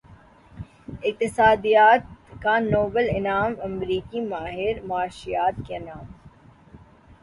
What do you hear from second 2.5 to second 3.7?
Nobel Inam